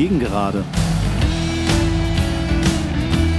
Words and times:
Gegengerade. 0.00 0.64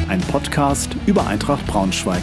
Ein 0.08 0.22
Podcast 0.22 0.96
über 1.08 1.26
Eintracht 1.26 1.66
Braunschweig. 1.66 2.22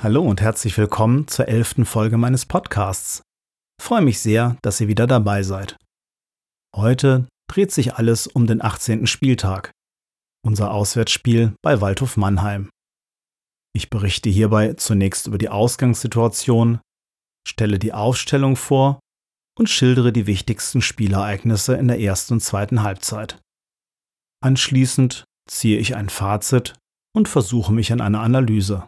Hallo 0.00 0.22
und 0.22 0.40
herzlich 0.40 0.78
willkommen 0.78 1.26
zur 1.26 1.48
elften 1.48 1.84
Folge 1.84 2.16
meines 2.16 2.46
Podcasts. 2.46 3.22
Freue 3.82 4.02
mich 4.02 4.20
sehr, 4.20 4.56
dass 4.62 4.80
ihr 4.80 4.86
wieder 4.86 5.08
dabei 5.08 5.42
seid. 5.42 5.76
Heute 6.76 7.26
dreht 7.50 7.72
sich 7.72 7.94
alles 7.94 8.28
um 8.28 8.46
den 8.46 8.62
18. 8.62 9.08
Spieltag 9.08 9.72
unser 10.48 10.72
Auswärtsspiel 10.72 11.54
bei 11.62 11.80
Waldhof 11.80 12.16
Mannheim. 12.16 12.70
Ich 13.74 13.90
berichte 13.90 14.28
hierbei 14.28 14.74
zunächst 14.74 15.26
über 15.26 15.38
die 15.38 15.48
Ausgangssituation, 15.48 16.80
stelle 17.46 17.78
die 17.78 17.92
Aufstellung 17.92 18.56
vor 18.56 19.00
und 19.58 19.68
schildere 19.68 20.12
die 20.12 20.26
wichtigsten 20.26 20.80
Spielereignisse 20.80 21.74
in 21.76 21.88
der 21.88 22.00
ersten 22.00 22.34
und 22.34 22.40
zweiten 22.40 22.82
Halbzeit. 22.82 23.40
Anschließend 24.42 25.24
ziehe 25.48 25.78
ich 25.78 25.96
ein 25.96 26.08
Fazit 26.08 26.74
und 27.14 27.28
versuche 27.28 27.72
mich 27.72 27.92
an 27.92 28.00
einer 28.00 28.20
Analyse. 28.20 28.86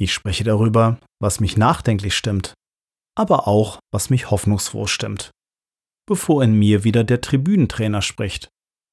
Ich 0.00 0.12
spreche 0.12 0.44
darüber, 0.44 0.98
was 1.20 1.40
mich 1.40 1.56
nachdenklich 1.56 2.16
stimmt, 2.16 2.54
aber 3.16 3.48
auch, 3.48 3.80
was 3.92 4.10
mich 4.10 4.30
hoffnungsfroh 4.30 4.86
stimmt. 4.86 5.30
Bevor 6.06 6.42
in 6.42 6.52
mir 6.54 6.84
wieder 6.84 7.04
der 7.04 7.20
Tribünentrainer 7.20 8.02
spricht, 8.02 8.48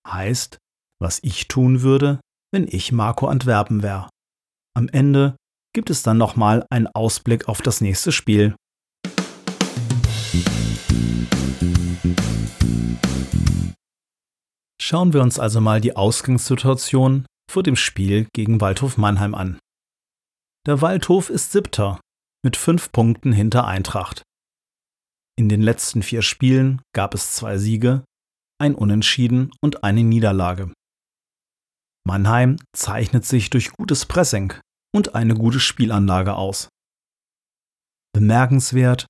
heißt, 0.08 0.58
was 1.00 1.20
ich 1.24 1.48
tun 1.48 1.82
würde, 1.82 2.20
wenn 2.52 2.68
ich 2.68 2.92
Marco 2.92 3.28
Antwerpen 3.28 3.84
wäre. 3.84 4.10
Am 4.78 4.90
Ende 4.90 5.38
gibt 5.74 5.90
es 5.90 6.04
dann 6.04 6.18
nochmal 6.18 6.66
einen 6.70 6.88
Ausblick 6.88 7.48
auf 7.48 7.62
das 7.62 7.80
nächste 7.80 8.12
Spiel. 8.12 8.56
Schauen 14.82 15.14
wir 15.14 15.22
uns 15.22 15.40
also 15.40 15.62
mal 15.62 15.80
die 15.80 15.96
Ausgangssituation 15.96 17.26
vor 17.50 17.64
dem 17.64 17.78
Spiel 17.78 18.28
gegen 18.34 18.60
Waldhof 18.60 18.98
Mannheim 18.98 19.34
an. 19.34 19.60
Der 20.68 20.82
Waldhof 20.82 21.30
ist 21.30 21.54
siebter 21.54 22.02
mit 22.44 22.58
fünf 22.58 22.92
Punkten 22.92 23.32
hinter 23.32 23.66
Eintracht. 23.66 24.24
In 25.38 25.48
den 25.48 25.62
letzten 25.62 26.04
vier 26.04 26.22
Spielen 26.22 26.82
gab 26.94 27.14
es 27.14 27.34
zwei 27.34 27.58
Siege, 27.58 28.04
ein 28.60 28.76
Unentschieden 28.76 29.52
und 29.62 29.86
eine 29.86 30.04
Niederlage. 30.04 30.74
Mannheim 32.06 32.58
zeichnet 32.76 33.26
sich 33.26 33.50
durch 33.50 33.72
gutes 33.72 34.06
Pressing 34.06 34.54
und 34.96 35.14
eine 35.14 35.36
gute 35.36 35.60
Spielanlage 35.60 36.36
aus. 36.36 36.70
Bemerkenswert, 38.14 39.06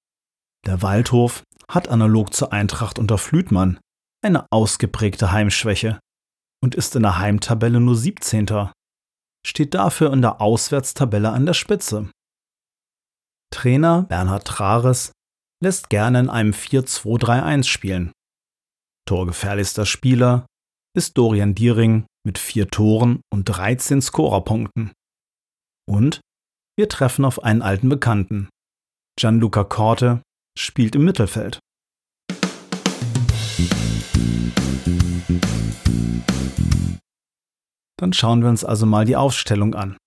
der 0.65 0.81
Waldhof 0.81 1.43
hat 1.69 1.89
analog 1.89 2.33
zur 2.33 2.51
Eintracht 2.51 2.97
unter 2.97 3.19
Flütmann 3.19 3.79
eine 4.23 4.47
ausgeprägte 4.51 5.31
Heimschwäche 5.31 5.99
und 6.63 6.73
ist 6.73 6.95
in 6.95 7.03
der 7.03 7.19
Heimtabelle 7.19 7.79
nur 7.79 7.95
17. 7.95 8.71
steht 9.45 9.75
dafür 9.75 10.11
in 10.11 10.23
der 10.23 10.41
Auswärtstabelle 10.41 11.29
an 11.29 11.45
der 11.45 11.53
Spitze. 11.53 12.09
Trainer 13.53 14.03
Bernhard 14.03 14.47
Trares 14.47 15.11
lässt 15.63 15.91
gerne 15.91 16.19
in 16.21 16.29
einem 16.31 16.51
4-2-3-1 16.51 17.63
spielen. 17.63 18.11
Torgefährlichster 19.07 19.85
Spieler 19.85 20.47
ist 20.97 21.15
Dorian 21.15 21.53
Diering 21.53 22.07
mit 22.25 22.39
vier 22.39 22.67
Toren 22.69 23.21
und 23.31 23.43
13 23.45 24.01
Scorerpunkten. 24.01 24.91
Und 25.87 26.21
wir 26.77 26.89
treffen 26.89 27.25
auf 27.25 27.43
einen 27.43 27.61
alten 27.61 27.89
Bekannten. 27.89 28.49
Gianluca 29.17 29.63
Corte 29.63 30.21
spielt 30.57 30.95
im 30.95 31.05
Mittelfeld. 31.05 31.59
Dann 37.97 38.11
schauen 38.13 38.41
wir 38.41 38.49
uns 38.49 38.65
also 38.65 38.85
mal 38.85 39.05
die 39.05 39.15
Aufstellung 39.15 39.73
an. 39.73 39.97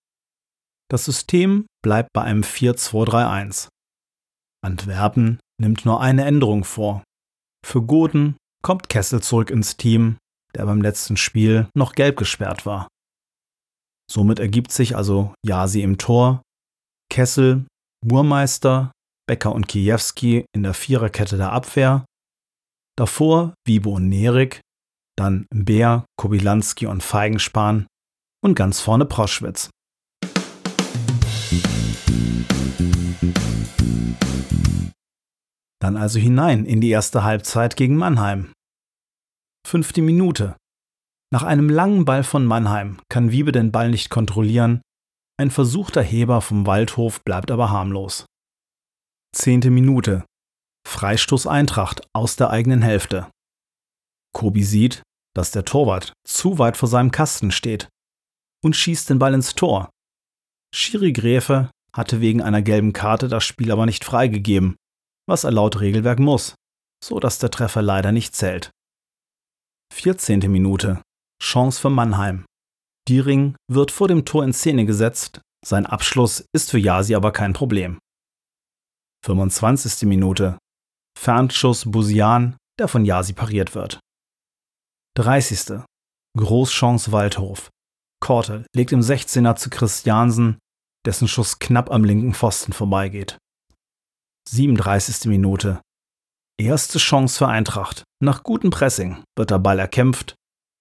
Das 0.90 1.04
System 1.04 1.66
bleibt 1.82 2.12
bei 2.12 2.22
einem 2.22 2.42
4-2-3-1. 2.42 3.68
Antwerpen 4.62 5.38
nimmt 5.60 5.84
nur 5.84 6.00
eine 6.00 6.24
Änderung 6.24 6.64
vor. 6.64 7.02
Für 7.64 7.82
Goden 7.82 8.36
kommt 8.62 8.88
Kessel 8.88 9.22
zurück 9.22 9.50
ins 9.50 9.76
Team 9.76 10.18
der 10.54 10.66
beim 10.66 10.82
letzten 10.82 11.16
Spiel 11.16 11.68
noch 11.74 11.92
gelb 11.92 12.16
gesperrt 12.16 12.66
war. 12.66 12.88
Somit 14.10 14.38
ergibt 14.38 14.72
sich 14.72 14.96
also 14.96 15.34
Jasi 15.44 15.82
im 15.82 15.98
Tor, 15.98 16.42
Kessel, 17.10 17.66
Burmeister, 18.04 18.92
Becker 19.28 19.52
und 19.52 19.68
Kijewski 19.68 20.46
in 20.54 20.62
der 20.62 20.72
Viererkette 20.72 21.36
der 21.36 21.52
Abwehr, 21.52 22.06
davor 22.96 23.54
Wibo 23.66 23.96
und 23.96 24.08
Nerik, 24.08 24.60
dann 25.16 25.46
Bär, 25.50 26.06
Kobilanski 26.16 26.86
und 26.86 27.02
Feigenspan 27.02 27.86
und 28.42 28.54
ganz 28.54 28.80
vorne 28.80 29.04
Proschwitz. 29.04 29.68
Dann 35.80 35.96
also 35.96 36.18
hinein 36.18 36.64
in 36.64 36.80
die 36.80 36.90
erste 36.90 37.24
Halbzeit 37.24 37.76
gegen 37.76 37.96
Mannheim. 37.96 38.52
Fünfte 39.66 40.02
Minute. 40.02 40.56
Nach 41.30 41.42
einem 41.42 41.68
langen 41.68 42.04
Ball 42.04 42.24
von 42.24 42.46
Mannheim 42.46 43.00
kann 43.08 43.30
Wiebe 43.30 43.52
den 43.52 43.70
Ball 43.70 43.90
nicht 43.90 44.08
kontrollieren. 44.08 44.80
Ein 45.38 45.50
versuchter 45.50 46.02
Heber 46.02 46.40
vom 46.40 46.66
Waldhof 46.66 47.22
bleibt 47.22 47.50
aber 47.50 47.70
harmlos. 47.70 48.24
Zehnte 49.34 49.70
Minute. 49.70 50.24
Freistoß 50.86 51.46
Eintracht 51.46 52.06
aus 52.14 52.36
der 52.36 52.50
eigenen 52.50 52.80
Hälfte. 52.80 53.30
Kobi 54.32 54.64
sieht, 54.64 55.02
dass 55.34 55.50
der 55.50 55.66
Torwart 55.66 56.14
zu 56.26 56.58
weit 56.58 56.76
vor 56.78 56.88
seinem 56.88 57.10
Kasten 57.10 57.50
steht 57.50 57.88
und 58.64 58.74
schießt 58.74 59.10
den 59.10 59.18
Ball 59.18 59.34
ins 59.34 59.54
Tor. 59.54 59.90
Schiri 60.74 61.12
Gräfe 61.12 61.70
hatte 61.92 62.20
wegen 62.20 62.42
einer 62.42 62.62
gelben 62.62 62.92
Karte 62.92 63.28
das 63.28 63.44
Spiel 63.44 63.70
aber 63.70 63.84
nicht 63.84 64.04
freigegeben, 64.04 64.76
was 65.26 65.44
er 65.44 65.52
laut 65.52 65.80
Regelwerk 65.80 66.18
muss, 66.18 66.54
so 67.04 67.20
dass 67.20 67.38
der 67.38 67.50
Treffer 67.50 67.82
leider 67.82 68.12
nicht 68.12 68.34
zählt. 68.34 68.70
14. 69.92 70.40
Minute. 70.50 71.02
Chance 71.42 71.80
für 71.80 71.90
Mannheim. 71.90 72.44
Diering 73.08 73.56
wird 73.70 73.90
vor 73.90 74.08
dem 74.08 74.24
Tor 74.24 74.44
in 74.44 74.52
Szene 74.52 74.84
gesetzt, 74.84 75.40
sein 75.64 75.86
Abschluss 75.86 76.44
ist 76.54 76.70
für 76.70 76.78
Jasi 76.78 77.14
aber 77.14 77.32
kein 77.32 77.52
Problem. 77.52 77.98
25. 79.24 80.06
Minute. 80.08 80.58
Fernschuss 81.18 81.90
Busian, 81.90 82.56
der 82.78 82.88
von 82.88 83.04
Jasi 83.04 83.32
pariert 83.32 83.74
wird. 83.74 83.98
30. 85.16 85.82
Großchance 86.36 87.10
Waldhof. 87.10 87.70
Korte 88.20 88.66
legt 88.74 88.92
im 88.92 89.00
16er 89.00 89.56
zu 89.56 89.70
Christiansen, 89.70 90.58
dessen 91.04 91.28
Schuss 91.28 91.58
knapp 91.58 91.90
am 91.90 92.04
linken 92.04 92.34
Pfosten 92.34 92.72
vorbeigeht. 92.72 93.38
37. 94.48 95.26
Minute. 95.26 95.80
Erste 96.60 96.98
Chance 96.98 97.38
für 97.38 97.48
Eintracht. 97.48 98.04
Nach 98.22 98.42
gutem 98.42 98.70
Pressing 98.70 99.22
wird 99.36 99.50
der 99.50 99.58
Ball 99.58 99.78
erkämpft. 99.78 100.34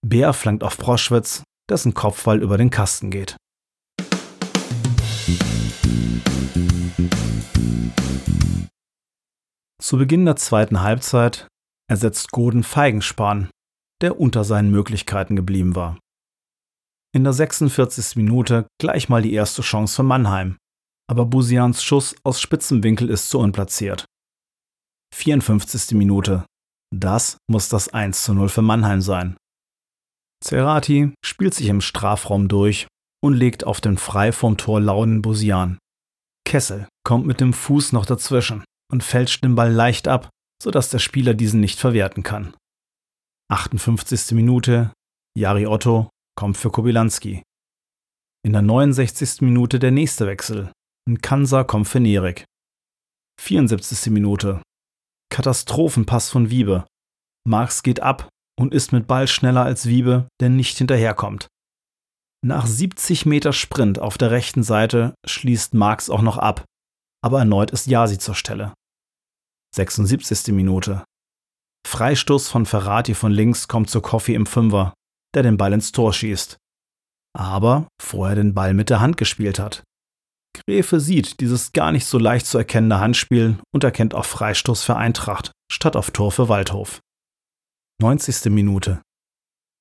Bär 0.06 0.34
flankt 0.34 0.64
auf 0.64 0.78
Proschwitz, 0.78 1.44
dessen 1.70 1.94
Kopfball 1.94 2.42
über 2.42 2.58
den 2.58 2.70
Kasten 2.70 3.12
geht. 3.12 3.36
Zu 9.82 9.98
Beginn 9.98 10.26
der 10.26 10.36
zweiten 10.36 10.82
Halbzeit 10.82 11.48
ersetzt 11.90 12.32
Goden 12.32 12.64
Feigenspan, 12.64 13.50
der 14.02 14.20
unter 14.20 14.44
seinen 14.44 14.70
Möglichkeiten 14.70 15.36
geblieben 15.36 15.76
war. 15.76 15.98
In 17.16 17.24
der 17.24 17.34
46. 17.34 18.18
Minute 18.18 18.68
gleich 18.80 19.10
mal 19.10 19.22
die 19.22 19.34
erste 19.34 19.62
Chance 19.62 19.96
für 19.96 20.04
Mannheim, 20.04 20.58
aber 21.10 21.26
Busians 21.26 21.84
Schuss 21.84 22.16
aus 22.24 22.42
spitzem 22.42 22.84
Winkel 22.84 23.10
ist 23.10 23.30
zu 23.30 23.40
unplatziert. 23.40 24.06
54. 25.16 25.98
Minute. 25.98 26.46
Das 26.94 27.38
muss 27.50 27.70
das 27.70 27.90
1 27.90 28.24
zu 28.24 28.34
0 28.34 28.50
für 28.50 28.62
Mannheim 28.62 29.02
sein. 29.02 29.38
Cerati 30.44 31.14
spielt 31.24 31.54
sich 31.54 31.68
im 31.68 31.82
Strafraum 31.82 32.48
durch 32.48 32.88
und 33.24 33.34
legt 33.34 33.64
auf 33.64 33.82
den 33.82 33.98
frei 33.98 34.32
vom 34.32 34.58
Tor 34.58 34.80
launen 34.80 35.22
Busian. 35.22 35.80
Kessel 36.46 36.88
kommt 37.04 37.26
mit 37.26 37.42
dem 37.42 37.54
Fuß 37.54 37.92
noch 37.92 38.06
dazwischen 38.06 38.64
und 38.92 39.04
fälscht 39.04 39.44
den 39.44 39.56
Ball 39.56 39.72
leicht 39.72 40.08
ab, 40.08 40.30
sodass 40.62 40.90
der 40.90 41.00
Spieler 41.00 41.34
diesen 41.34 41.60
nicht 41.60 41.80
verwerten 41.80 42.24
kann. 42.24 42.56
58. 43.50 44.32
Minute. 44.32 44.94
Jari 45.38 45.68
Otto 45.68 46.10
kommt 46.36 46.58
für 46.58 46.72
Kobilanski. 46.72 47.44
In 48.46 48.54
der 48.54 48.62
69. 48.62 49.42
Minute 49.42 49.80
der 49.80 49.92
nächste 49.92 50.26
Wechsel. 50.28 50.72
Nkansa 51.10 51.64
kommt 51.64 51.88
für 51.88 52.00
Nerik. 52.00 52.46
74. 53.42 54.12
Minute. 54.12 54.62
Katastrophenpass 55.30 56.30
von 56.30 56.50
Wiebe. 56.50 56.86
Marx 57.46 57.84
geht 57.84 58.02
ab 58.02 58.30
und 58.60 58.74
ist 58.74 58.92
mit 58.92 59.08
Ball 59.08 59.28
schneller 59.28 59.64
als 59.64 59.86
Wiebe, 59.86 60.28
der 60.40 60.50
nicht 60.50 60.78
hinterherkommt. 60.78 61.48
Nach 62.46 62.66
70 62.66 63.26
Meter 63.26 63.54
Sprint 63.54 64.00
auf 64.00 64.18
der 64.18 64.32
rechten 64.32 64.64
Seite 64.64 65.16
schließt 65.26 65.74
Marx 65.74 66.10
auch 66.10 66.22
noch 66.22 66.38
ab, 66.38 66.66
aber 67.24 67.40
erneut 67.40 67.72
ist 67.72 67.88
Yasi 67.88 68.18
zur 68.18 68.36
Stelle. 68.36 68.74
76. 69.76 70.54
Minute. 70.54 71.04
Freistoß 71.88 72.50
von 72.50 72.66
Ferrati 72.66 73.14
von 73.14 73.32
links 73.32 73.68
kommt 73.68 73.90
zu 73.90 74.02
Coffee 74.02 74.36
im 74.36 74.46
Fünfer, 74.46 74.94
der 75.34 75.44
den 75.44 75.58
Ball 75.58 75.74
ins 75.74 75.92
Tor 75.92 76.14
schießt. 76.14 76.58
Aber 77.38 77.88
vorher 78.02 78.36
den 78.36 78.54
Ball 78.54 78.74
mit 78.74 78.90
der 78.90 79.00
Hand 79.00 79.18
gespielt 79.18 79.60
hat. 79.60 79.84
Gräfe 80.54 81.00
sieht 81.00 81.40
dieses 81.40 81.72
gar 81.72 81.92
nicht 81.92 82.06
so 82.06 82.18
leicht 82.18 82.48
zu 82.48 82.58
erkennende 82.58 83.00
Handspiel 83.00 83.60
und 83.74 83.84
erkennt 83.84 84.16
auf 84.16 84.26
Freistoß 84.26 84.84
für 84.84 84.96
Eintracht 84.96 85.52
statt 85.72 85.96
auf 85.96 86.12
Tor 86.12 86.32
für 86.32 86.50
Waldhof. 86.50 87.00
90. 88.00 88.52
Minute. 88.52 89.02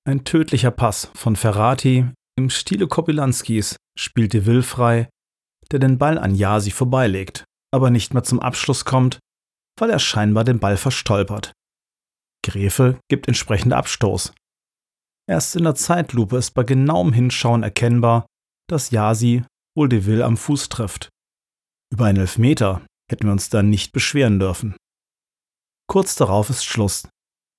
Ein 0.09 0.25
tödlicher 0.25 0.71
Pass 0.71 1.11
von 1.15 1.37
Ferrati 1.37 2.11
im 2.39 2.49
Stile 2.49 2.89
Kopilanskis 2.89 3.77
spielt 3.99 4.33
De 4.33 4.47
Will 4.47 4.63
frei, 4.63 5.11
der 5.71 5.81
den 5.81 5.99
Ball 5.99 6.17
an 6.17 6.35
Jasi 6.35 6.71
vorbeilegt, 6.71 7.45
aber 7.75 7.91
nicht 7.91 8.15
mehr 8.15 8.23
zum 8.23 8.41
Abschluss 8.41 8.87
kommt, 8.87 9.19
weil 9.79 9.91
er 9.91 9.99
scheinbar 9.99 10.45
den 10.45 10.61
Ball 10.61 10.79
verstolpert. 10.79 11.53
Gräfe 12.43 12.99
gibt 13.11 13.29
entsprechend 13.29 13.75
Abstoß. 13.75 14.33
Erst 15.29 15.55
in 15.55 15.65
der 15.65 15.75
Zeitlupe 15.75 16.39
ist 16.39 16.53
bei 16.53 16.63
genauem 16.63 17.13
Hinschauen 17.13 17.63
erkennbar, 17.63 18.25
dass 18.67 18.93
Jasi 18.93 19.45
wohl 19.77 19.91
De 19.91 20.07
Will 20.07 20.23
am 20.23 20.39
Fuß 20.39 20.71
trifft. 20.71 21.11
Über 21.93 22.07
einen 22.07 22.21
Elfmeter 22.21 22.81
hätten 23.11 23.25
wir 23.25 23.33
uns 23.33 23.51
dann 23.51 23.69
nicht 23.69 23.93
beschweren 23.93 24.39
dürfen. 24.39 24.75
Kurz 25.87 26.15
darauf 26.15 26.49
ist 26.49 26.65
Schluss. 26.65 27.07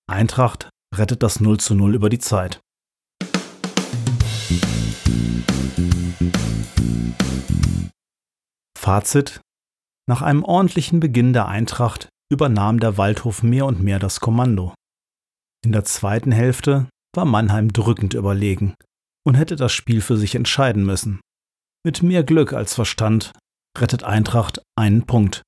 Eintracht 0.09 0.69
rettet 0.95 1.21
das 1.21 1.41
0 1.41 1.59
zu 1.59 1.75
0 1.75 1.93
über 1.93 2.09
die 2.09 2.19
Zeit. 2.19 2.61
Fazit 8.77 9.41
Nach 10.07 10.21
einem 10.21 10.45
ordentlichen 10.45 11.01
Beginn 11.01 11.33
der 11.33 11.49
Eintracht 11.49 12.07
übernahm 12.31 12.79
der 12.79 12.97
Waldhof 12.97 13.43
mehr 13.43 13.65
und 13.65 13.83
mehr 13.83 13.99
das 13.99 14.21
Kommando. 14.21 14.73
In 15.65 15.73
der 15.73 15.83
zweiten 15.83 16.31
Hälfte 16.31 16.87
war 17.13 17.25
Mannheim 17.25 17.73
drückend 17.73 18.13
überlegen 18.13 18.75
und 19.25 19.35
hätte 19.35 19.57
das 19.57 19.73
Spiel 19.73 19.99
für 19.99 20.15
sich 20.15 20.35
entscheiden 20.35 20.85
müssen. 20.85 21.19
Mit 21.85 22.01
mehr 22.01 22.23
Glück 22.23 22.53
als 22.53 22.75
Verstand 22.75 23.33
rettet 23.77 24.05
Eintracht 24.05 24.61
einen 24.77 25.05
Punkt. 25.05 25.43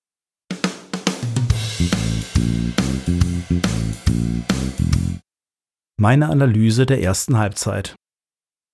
Meine 5.99 6.29
Analyse 6.29 6.85
der 6.85 7.01
ersten 7.01 7.37
Halbzeit. 7.37 7.95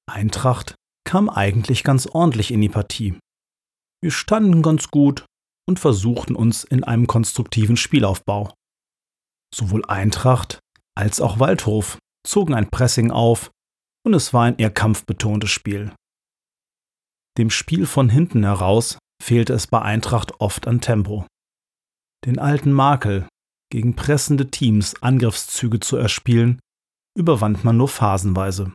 Eintracht 0.07 0.75
kam 1.05 1.29
eigentlich 1.29 1.83
ganz 1.83 2.05
ordentlich 2.05 2.51
in 2.51 2.61
die 2.61 2.69
Partie. 2.69 3.17
Wir 4.01 4.11
standen 4.11 4.61
ganz 4.61 4.89
gut 4.89 5.25
und 5.67 5.79
versuchten 5.79 6.35
uns 6.35 6.63
in 6.63 6.83
einem 6.83 7.07
konstruktiven 7.07 7.77
Spielaufbau. 7.77 8.53
Sowohl 9.53 9.83
Eintracht 9.85 10.59
als 10.95 11.19
auch 11.19 11.39
Waldhof 11.39 11.97
zogen 12.27 12.53
ein 12.53 12.69
Pressing 12.69 13.09
auf 13.09 13.49
und 14.05 14.13
es 14.13 14.33
war 14.33 14.43
ein 14.43 14.57
eher 14.57 14.71
kampfbetontes 14.71 15.49
Spiel. 15.49 15.93
Dem 17.37 17.49
Spiel 17.49 17.85
von 17.85 18.09
hinten 18.09 18.43
heraus 18.43 18.99
fehlte 19.21 19.53
es 19.53 19.67
bei 19.67 19.81
Eintracht 19.81 20.39
oft 20.39 20.67
an 20.67 20.79
Tempo. 20.79 21.25
Den 22.25 22.39
alten 22.39 22.71
Makel, 22.71 23.27
gegen 23.75 23.93
pressende 23.93 24.49
Teams 24.49 24.95
Angriffszüge 25.03 25.81
zu 25.81 25.97
erspielen, 25.97 26.61
überwand 27.13 27.65
man 27.65 27.75
nur 27.75 27.89
phasenweise. 27.89 28.71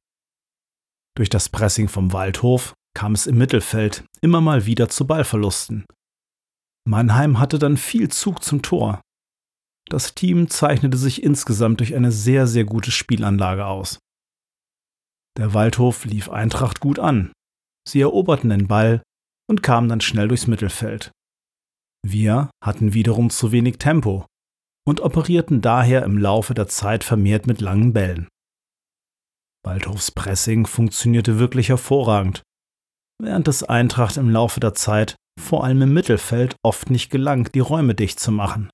Durch 1.16 1.30
das 1.30 1.48
Pressing 1.48 1.88
vom 1.88 2.12
Waldhof 2.12 2.74
kam 2.94 3.12
es 3.12 3.26
im 3.26 3.38
Mittelfeld 3.38 4.04
immer 4.20 4.42
mal 4.42 4.66
wieder 4.66 4.90
zu 4.90 5.06
Ballverlusten. 5.06 5.86
Mannheim 6.86 7.38
hatte 7.38 7.58
dann 7.58 7.78
viel 7.78 8.10
Zug 8.10 8.44
zum 8.44 8.60
Tor. 8.60 9.00
Das 9.88 10.14
Team 10.14 10.50
zeichnete 10.50 10.98
sich 10.98 11.22
insgesamt 11.22 11.80
durch 11.80 11.94
eine 11.94 12.12
sehr, 12.12 12.46
sehr 12.46 12.64
gute 12.64 12.90
Spielanlage 12.90 13.64
aus. 13.64 14.00
Der 15.38 15.54
Waldhof 15.54 16.04
lief 16.04 16.28
Eintracht 16.28 16.80
gut 16.80 16.98
an. 16.98 17.32
Sie 17.88 18.02
eroberten 18.02 18.50
den 18.50 18.68
Ball 18.68 19.02
und 19.48 19.62
kamen 19.62 19.88
dann 19.88 20.02
schnell 20.02 20.28
durchs 20.28 20.46
Mittelfeld. 20.46 21.10
Wir 22.06 22.50
hatten 22.62 22.92
wiederum 22.92 23.30
zu 23.30 23.50
wenig 23.50 23.78
Tempo 23.78 24.26
und 24.86 25.00
operierten 25.00 25.60
daher 25.60 26.04
im 26.04 26.18
Laufe 26.18 26.54
der 26.54 26.68
Zeit 26.68 27.04
vermehrt 27.04 27.46
mit 27.46 27.60
langen 27.60 27.92
Bällen. 27.92 28.28
Waldhofs 29.64 30.10
Pressing 30.10 30.66
funktionierte 30.66 31.38
wirklich 31.38 31.68
hervorragend, 31.68 32.42
während 33.20 33.46
es 33.48 33.62
Eintracht 33.62 34.16
im 34.16 34.30
Laufe 34.30 34.60
der 34.60 34.74
Zeit 34.74 35.16
vor 35.38 35.64
allem 35.64 35.82
im 35.82 35.92
Mittelfeld 35.92 36.56
oft 36.62 36.90
nicht 36.90 37.10
gelang, 37.10 37.50
die 37.52 37.60
Räume 37.60 37.94
dicht 37.94 38.20
zu 38.20 38.32
machen. 38.32 38.70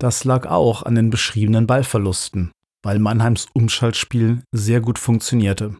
Das 0.00 0.24
lag 0.24 0.46
auch 0.46 0.82
an 0.82 0.94
den 0.94 1.10
beschriebenen 1.10 1.66
Ballverlusten, 1.66 2.52
weil 2.82 2.98
Mannheims 2.98 3.46
Umschaltspiel 3.52 4.42
sehr 4.52 4.80
gut 4.80 4.98
funktionierte. 4.98 5.76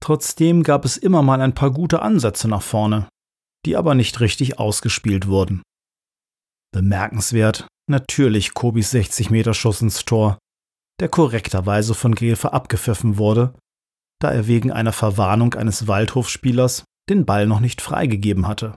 Trotzdem 0.00 0.62
gab 0.62 0.84
es 0.84 0.96
immer 0.96 1.22
mal 1.22 1.40
ein 1.40 1.54
paar 1.54 1.70
gute 1.70 2.02
Ansätze 2.02 2.46
nach 2.46 2.62
vorne, 2.62 3.08
die 3.64 3.76
aber 3.76 3.94
nicht 3.94 4.20
richtig 4.20 4.58
ausgespielt 4.58 5.26
wurden. 5.26 5.62
Bemerkenswert 6.74 7.68
natürlich 7.88 8.52
Kobis 8.52 8.90
60 8.90 9.30
Meter 9.30 9.54
Schuss 9.54 9.80
ins 9.80 10.04
Tor, 10.04 10.38
der 11.00 11.08
korrekterweise 11.08 11.94
von 11.94 12.16
Gräfe 12.16 12.52
abgepfiffen 12.52 13.16
wurde, 13.16 13.54
da 14.20 14.32
er 14.32 14.48
wegen 14.48 14.72
einer 14.72 14.92
Verwarnung 14.92 15.54
eines 15.54 15.86
Waldhofspielers 15.86 16.82
den 17.08 17.26
Ball 17.26 17.46
noch 17.46 17.60
nicht 17.60 17.80
freigegeben 17.80 18.48
hatte. 18.48 18.76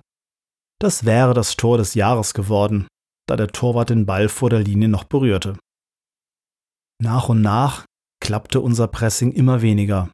Das 0.79 1.05
wäre 1.05 1.33
das 1.33 1.57
Tor 1.57 1.79
des 1.79 1.95
Jahres 1.95 2.35
geworden, 2.35 2.87
da 3.27 3.35
der 3.35 3.47
Torwart 3.47 3.89
den 3.89 4.05
Ball 4.05 4.29
vor 4.29 4.51
der 4.51 4.59
Linie 4.59 4.89
noch 4.89 5.05
berührte. 5.05 5.57
Nach 7.01 7.29
und 7.29 7.41
nach 7.41 7.85
klappte 8.23 8.61
unser 8.61 8.87
Pressing 8.87 9.31
immer 9.31 9.63
weniger, 9.63 10.11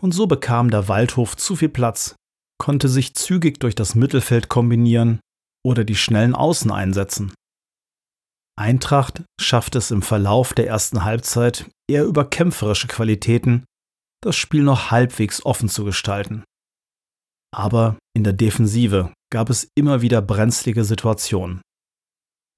und 0.00 0.12
so 0.12 0.26
bekam 0.26 0.70
der 0.70 0.88
Waldhof 0.88 1.36
zu 1.36 1.54
viel 1.54 1.68
Platz, 1.68 2.14
konnte 2.58 2.88
sich 2.88 3.14
zügig 3.14 3.60
durch 3.60 3.74
das 3.74 3.94
Mittelfeld 3.94 4.48
kombinieren 4.48 5.20
oder 5.64 5.84
die 5.84 5.96
schnellen 5.96 6.34
Außen 6.34 6.70
einsetzen. 6.70 7.32
Eintracht 8.58 9.22
schaffte 9.40 9.78
es 9.78 9.90
im 9.90 10.02
Verlauf 10.02 10.52
der 10.52 10.66
ersten 10.66 11.04
Halbzeit 11.04 11.70
eher 11.88 12.04
über 12.04 12.28
kämpferische 12.28 12.88
Qualitäten, 12.88 13.64
das 14.22 14.36
Spiel 14.36 14.62
noch 14.62 14.90
halbwegs 14.90 15.44
offen 15.44 15.68
zu 15.68 15.84
gestalten. 15.84 16.44
Aber 17.54 17.98
in 18.14 18.22
der 18.22 18.32
Defensive 18.32 19.12
gab 19.32 19.50
es 19.50 19.68
immer 19.74 20.02
wieder 20.02 20.20
brenzlige 20.22 20.84
Situationen. 20.84 21.62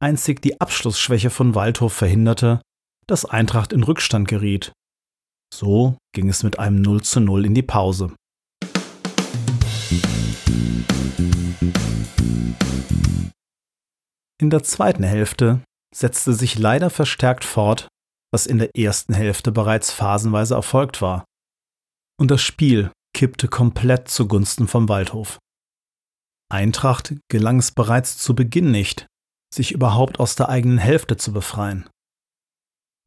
Einzig 0.02 0.42
die 0.42 0.60
Abschlussschwäche 0.60 1.30
von 1.30 1.54
Waldhof 1.54 1.92
verhinderte, 1.92 2.60
dass 3.06 3.24
Eintracht 3.24 3.72
in 3.72 3.84
Rückstand 3.84 4.26
geriet. 4.26 4.72
So 5.54 5.96
ging 6.14 6.28
es 6.28 6.42
mit 6.42 6.58
einem 6.58 6.82
0 6.82 7.02
zu 7.02 7.20
0 7.20 7.46
in 7.46 7.54
die 7.54 7.62
Pause. 7.62 8.14
In 14.40 14.50
der 14.50 14.62
zweiten 14.62 15.04
Hälfte 15.04 15.60
setzte 15.94 16.32
sich 16.32 16.58
leider 16.58 16.90
verstärkt 16.90 17.44
fort, 17.44 17.88
was 18.32 18.46
in 18.46 18.58
der 18.58 18.76
ersten 18.76 19.14
Hälfte 19.14 19.52
bereits 19.52 19.92
phasenweise 19.92 20.54
erfolgt 20.54 21.00
war. 21.00 21.24
Und 22.18 22.30
das 22.30 22.42
Spiel 22.42 22.90
kippte 23.14 23.46
komplett 23.48 24.08
zugunsten 24.08 24.68
vom 24.68 24.88
Waldhof. 24.88 25.38
Eintracht 26.50 27.14
gelang 27.28 27.58
es 27.58 27.70
bereits 27.70 28.18
zu 28.18 28.34
Beginn 28.34 28.70
nicht, 28.70 29.06
sich 29.54 29.72
überhaupt 29.72 30.18
aus 30.18 30.34
der 30.34 30.48
eigenen 30.48 30.78
Hälfte 30.78 31.16
zu 31.16 31.32
befreien. 31.32 31.88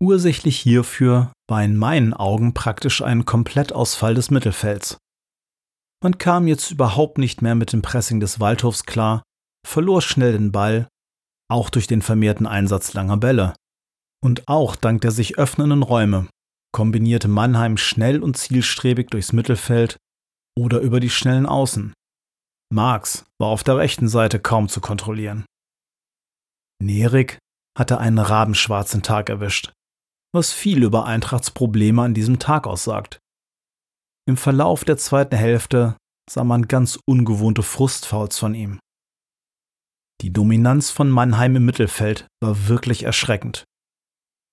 Ursächlich 0.02 0.60
hierfür 0.60 1.32
war 1.50 1.64
in 1.64 1.78
meinen 1.78 2.14
Augen 2.14 2.54
praktisch 2.54 3.02
ein 3.02 3.26
Komplettausfall 3.26 4.14
des 4.14 4.30
Mittelfelds. 4.30 4.98
Man 6.04 6.18
kam 6.18 6.48
jetzt 6.48 6.72
überhaupt 6.72 7.18
nicht 7.18 7.42
mehr 7.42 7.56
mit 7.56 7.74
dem 7.74 7.82
Pressing 7.82 8.20
des 8.20 8.40
Waldhofs 8.40 8.84
klar, 8.84 9.24
verlor 9.66 10.02
schnell 10.02 10.34
den 10.34 10.52
Ball, 10.52 10.88
auch 11.50 11.70
durch 11.70 11.88
den 11.88 12.02
vermehrten 12.02 12.46
Einsatz 12.46 12.94
langer 12.94 13.18
Bälle. 13.18 13.54
Und 14.24 14.48
auch 14.48 14.76
dank 14.76 15.02
der 15.02 15.12
sich 15.12 15.38
öffnenden 15.38 15.84
Räume 15.84 16.28
kombinierte 16.76 17.30
Mannheim 17.30 17.78
schnell 17.78 18.22
und 18.22 18.36
zielstrebig 18.36 19.08
durchs 19.08 19.32
Mittelfeld 19.32 19.96
oder 20.60 20.82
über 20.82 21.00
die 21.00 21.10
schnellen 21.10 21.46
Außen. 21.46 21.94
Marx 22.70 23.26
war 23.40 23.48
auf 23.48 23.64
der 23.64 23.78
rechten 23.78 24.10
Seite 24.10 24.42
kaum 24.42 24.68
zu 24.68 24.82
kontrollieren. 24.82 25.46
Nerik 26.84 27.38
hatte 27.80 28.00
einen 28.00 28.20
rabenschwarzen 28.20 29.04
Tag 29.04 29.30
erwischt, 29.30 29.72
was 30.34 30.52
viel 30.52 30.84
über 30.84 31.06
Eintrachts 31.06 31.50
Probleme 31.50 32.02
an 32.02 32.14
diesem 32.14 32.40
Tag 32.40 32.68
aussagt. 32.68 33.20
Im 34.28 34.38
Verlauf 34.38 34.84
der 34.84 34.98
zweiten 34.98 35.36
Hälfte 35.36 35.98
sah 36.30 36.44
man 36.44 36.68
ganz 36.68 36.98
ungewohnte 37.06 37.62
Frustfouls 37.62 38.40
von 38.40 38.56
ihm. 38.56 38.80
Die 40.22 40.34
Dominanz 40.34 40.90
von 40.90 41.10
Mannheim 41.10 41.56
im 41.58 41.66
Mittelfeld 41.66 42.28
war 42.42 42.68
wirklich 42.68 43.04
erschreckend. 43.04 43.66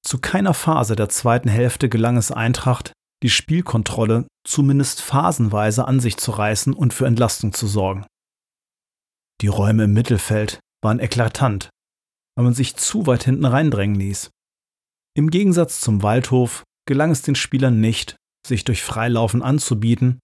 Zu 0.04 0.18
keiner 0.18 0.52
Phase 0.52 0.96
der 0.96 1.08
zweiten 1.08 1.48
Hälfte 1.48 1.88
gelang 1.88 2.16
es 2.16 2.30
Eintracht, 2.30 2.92
die 3.22 3.30
Spielkontrolle 3.30 4.26
zumindest 4.44 5.00
phasenweise 5.00 5.86
an 5.86 6.00
sich 6.00 6.16
zu 6.16 6.32
reißen 6.32 6.74
und 6.74 6.92
für 6.92 7.06
Entlastung 7.06 7.52
zu 7.52 7.66
sorgen. 7.66 8.04
Die 9.40 9.46
Räume 9.46 9.84
im 9.84 9.92
Mittelfeld 9.92 10.58
waren 10.82 10.98
eklatant, 10.98 11.70
weil 12.36 12.44
man 12.44 12.54
sich 12.54 12.76
zu 12.76 13.06
weit 13.06 13.24
hinten 13.24 13.44
reindrängen 13.44 13.96
ließ. 13.96 14.30
Im 15.16 15.30
Gegensatz 15.30 15.80
zum 15.80 16.02
Waldhof 16.02 16.64
gelang 16.86 17.12
es 17.12 17.22
den 17.22 17.36
Spielern 17.36 17.80
nicht, 17.80 18.16
sich 18.46 18.64
durch 18.64 18.82
Freilaufen 18.82 19.42
anzubieten 19.42 20.18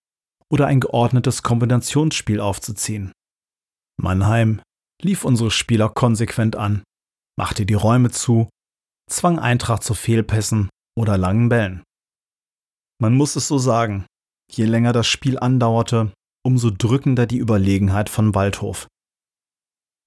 oder 0.51 0.67
ein 0.67 0.81
geordnetes 0.81 1.43
Kombinationsspiel 1.43 2.41
aufzuziehen. 2.41 3.13
Mannheim 4.01 4.61
lief 5.03 5.25
unsere 5.25 5.51
Spieler 5.51 5.89
konsequent 5.89 6.57
an, 6.57 6.83
machte 7.39 7.67
die 7.67 7.75
Räume 7.75 8.11
zu, 8.11 8.49
zwang 9.09 9.39
Eintracht 9.39 9.83
zu 9.83 9.95
Fehlpässen 9.95 10.69
oder 10.97 11.19
langen 11.19 11.49
Bällen. 11.49 11.83
Man 13.01 13.15
muss 13.15 13.37
es 13.37 13.47
so 13.49 13.59
sagen, 13.59 14.07
je 14.51 14.65
länger 14.65 14.93
das 14.93 15.07
Spiel 15.07 15.39
andauerte, 15.39 16.13
umso 16.45 16.71
drückender 16.71 17.27
die 17.27 17.39
Überlegenheit 17.39 18.09
von 18.09 18.35
Waldhof. 18.35 18.89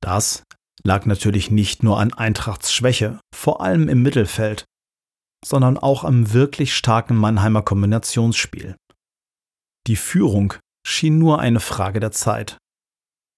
Das 0.02 0.44
lag 0.84 1.06
natürlich 1.06 1.52
nicht 1.52 1.84
nur 1.84 2.00
an 2.00 2.14
Eintrachts 2.14 2.74
Schwäche, 2.74 3.20
vor 3.34 3.62
allem 3.62 3.88
im 3.88 4.02
Mittelfeld, 4.02 4.66
sondern 5.44 5.78
auch 5.78 6.04
am 6.04 6.34
wirklich 6.34 6.76
starken 6.76 7.16
Mannheimer 7.16 7.62
Kombinationsspiel. 7.62 8.76
Die 9.88 9.96
Führung 9.96 10.54
schien 10.86 11.18
nur 11.18 11.40
eine 11.40 11.60
Frage 11.60 12.00
der 12.00 12.12
Zeit. 12.12 12.58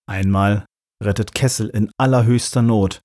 Einmal 0.10 0.66
rettet 1.02 1.34
Kessel 1.34 1.70
in 1.70 1.92
allerhöchster 1.98 2.62
Not, 2.62 3.02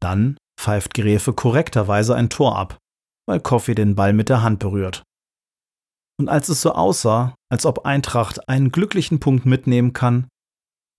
dann 0.00 0.36
pfeift 0.58 0.94
Gräfe 0.94 1.32
korrekterweise 1.32 2.14
ein 2.14 2.30
Tor 2.30 2.56
ab, 2.56 2.78
weil 3.26 3.40
Koffi 3.40 3.74
den 3.74 3.94
Ball 3.94 4.12
mit 4.12 4.28
der 4.28 4.42
Hand 4.42 4.58
berührt. 4.58 5.02
Und 6.20 6.28
als 6.28 6.48
es 6.48 6.62
so 6.62 6.72
aussah, 6.72 7.34
als 7.50 7.64
ob 7.64 7.86
Eintracht 7.86 8.48
einen 8.48 8.72
glücklichen 8.72 9.20
Punkt 9.20 9.46
mitnehmen 9.46 9.92
kann, 9.92 10.28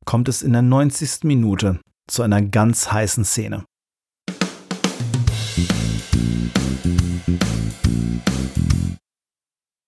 kommt 0.06 0.30
es 0.30 0.42
in 0.42 0.54
der 0.54 0.62
90. 0.62 1.24
Minute 1.24 1.82
zu 2.10 2.24
einer 2.24 2.42
ganz 2.42 2.92
heißen 2.92 3.26
Szene. 3.26 3.66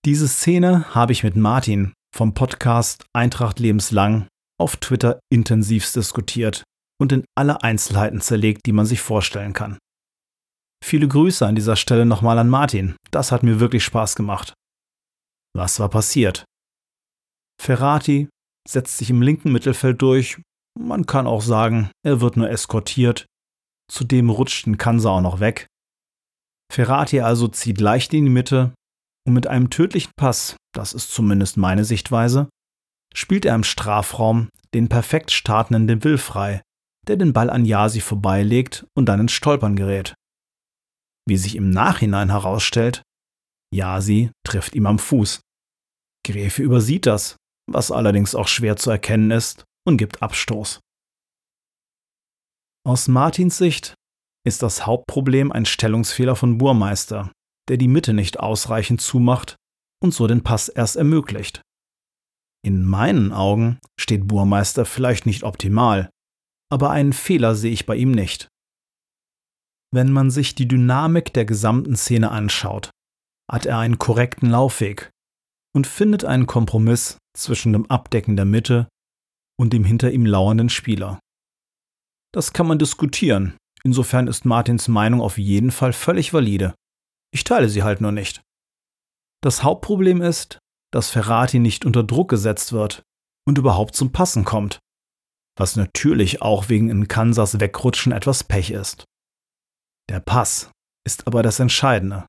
Diese 0.04 0.26
Szene 0.26 0.94
habe 0.94 1.12
ich 1.12 1.22
mit 1.22 1.36
Martin 1.36 1.92
vom 2.14 2.34
Podcast 2.34 3.04
Eintracht 3.14 3.60
lebenslang 3.60 4.26
auf 4.60 4.76
Twitter 4.76 5.20
intensivst 5.32 5.96
diskutiert 5.96 6.64
und 7.00 7.12
in 7.12 7.24
alle 7.36 7.62
Einzelheiten 7.62 8.20
zerlegt, 8.20 8.66
die 8.66 8.72
man 8.72 8.86
sich 8.86 9.00
vorstellen 9.00 9.52
kann. 9.52 9.78
Viele 10.84 11.06
Grüße 11.06 11.46
an 11.46 11.54
dieser 11.54 11.76
Stelle 11.76 12.04
nochmal 12.04 12.38
an 12.38 12.48
Martin. 12.48 12.96
Das 13.10 13.30
hat 13.30 13.42
mir 13.44 13.60
wirklich 13.60 13.84
Spaß 13.84 14.16
gemacht. 14.16 14.54
Was 15.56 15.78
war 15.78 15.88
passiert? 15.88 16.44
Ferrati 17.60 18.28
setzt 18.68 18.98
sich 18.98 19.10
im 19.10 19.22
linken 19.22 19.52
Mittelfeld 19.52 20.02
durch. 20.02 20.40
Man 20.78 21.06
kann 21.06 21.26
auch 21.26 21.42
sagen, 21.42 21.90
er 22.04 22.20
wird 22.20 22.36
nur 22.36 22.50
eskortiert. 22.50 23.26
Zudem 23.90 24.30
rutscht 24.30 24.66
ein 24.66 24.78
Kansa 24.78 25.10
auch 25.10 25.20
noch 25.20 25.40
weg. 25.40 25.66
Ferrati 26.72 27.20
also 27.20 27.48
zieht 27.48 27.80
leicht 27.80 28.14
in 28.14 28.24
die 28.24 28.30
Mitte, 28.30 28.74
und 29.26 29.34
mit 29.34 29.46
einem 29.46 29.68
tödlichen 29.68 30.12
Pass, 30.16 30.56
das 30.74 30.94
ist 30.94 31.12
zumindest 31.12 31.56
meine 31.56 31.84
Sichtweise, 31.84 32.48
spielt 33.14 33.44
er 33.44 33.54
im 33.54 33.62
Strafraum 33.62 34.48
den 34.74 34.88
perfekt 34.88 35.30
startenden 35.30 35.86
De 35.86 36.02
Will 36.02 36.18
frei, 36.18 36.62
der 37.06 37.16
den 37.16 37.34
Ball 37.34 37.50
an 37.50 37.66
Yasi 37.66 38.00
vorbeilegt 38.00 38.86
und 38.96 39.06
dann 39.06 39.20
ins 39.20 39.32
Stolpern 39.32 39.76
gerät. 39.76 40.14
Wie 41.28 41.36
sich 41.36 41.56
im 41.56 41.70
Nachhinein 41.70 42.30
herausstellt, 42.30 43.02
Yasi 43.72 44.30
trifft 44.44 44.74
ihm 44.74 44.86
am 44.86 44.98
Fuß. 44.98 45.40
Gräfe 46.26 46.62
übersieht 46.62 47.06
das, 47.06 47.36
was 47.70 47.90
allerdings 47.90 48.34
auch 48.34 48.48
schwer 48.48 48.76
zu 48.76 48.90
erkennen 48.90 49.30
ist, 49.30 49.64
und 49.86 49.98
gibt 49.98 50.22
Abstoß. 50.22 50.80
Aus 52.84 53.08
Martins 53.08 53.58
Sicht 53.58 53.94
ist 54.44 54.62
das 54.62 54.86
Hauptproblem 54.86 55.52
ein 55.52 55.66
Stellungsfehler 55.66 56.36
von 56.36 56.58
Burmeister, 56.58 57.30
der 57.68 57.76
die 57.76 57.88
Mitte 57.88 58.12
nicht 58.12 58.40
ausreichend 58.40 59.00
zumacht 59.00 59.56
und 60.02 60.12
so 60.12 60.26
den 60.26 60.42
Pass 60.42 60.68
erst 60.68 60.96
ermöglicht. 60.96 61.62
In 62.64 62.84
meinen 62.84 63.32
Augen 63.32 63.78
steht 63.98 64.28
Burmeister 64.28 64.84
vielleicht 64.84 65.26
nicht 65.26 65.42
optimal, 65.42 66.10
aber 66.70 66.90
einen 66.90 67.12
Fehler 67.12 67.54
sehe 67.54 67.72
ich 67.72 67.86
bei 67.86 67.96
ihm 67.96 68.12
nicht. 68.12 68.48
Wenn 69.92 70.10
man 70.10 70.30
sich 70.30 70.54
die 70.54 70.68
Dynamik 70.68 71.32
der 71.34 71.44
gesamten 71.44 71.96
Szene 71.96 72.30
anschaut, 72.30 72.90
hat 73.50 73.66
er 73.66 73.78
einen 73.78 73.98
korrekten 73.98 74.48
Laufweg 74.48 75.10
und 75.74 75.86
findet 75.86 76.24
einen 76.24 76.46
Kompromiss 76.46 77.18
zwischen 77.36 77.72
dem 77.72 77.90
Abdecken 77.90 78.36
der 78.36 78.44
Mitte 78.44 78.88
und 79.58 79.72
dem 79.72 79.84
hinter 79.84 80.10
ihm 80.10 80.24
lauernden 80.24 80.68
Spieler. 80.68 81.18
Das 82.32 82.52
kann 82.52 82.66
man 82.66 82.78
diskutieren, 82.78 83.56
insofern 83.84 84.26
ist 84.26 84.44
Martins 84.44 84.88
Meinung 84.88 85.20
auf 85.20 85.38
jeden 85.38 85.70
Fall 85.70 85.92
völlig 85.92 86.32
valide. 86.32 86.74
Ich 87.32 87.44
teile 87.44 87.68
sie 87.68 87.82
halt 87.82 88.00
nur 88.00 88.12
nicht. 88.12 88.42
Das 89.42 89.62
Hauptproblem 89.62 90.22
ist, 90.22 90.58
dass 90.92 91.10
Ferrati 91.10 91.58
nicht 91.58 91.84
unter 91.84 92.04
Druck 92.04 92.28
gesetzt 92.28 92.72
wird 92.72 93.02
und 93.46 93.58
überhaupt 93.58 93.96
zum 93.96 94.12
Passen 94.12 94.44
kommt, 94.44 94.78
was 95.58 95.76
natürlich 95.76 96.42
auch 96.42 96.68
wegen 96.68 96.90
in 96.90 97.08
Kansas 97.08 97.58
Wegrutschen 97.60 98.12
etwas 98.12 98.44
Pech 98.44 98.70
ist. 98.70 99.04
Der 100.08 100.20
Pass 100.20 100.70
ist 101.06 101.26
aber 101.26 101.42
das 101.42 101.58
Entscheidende. 101.58 102.26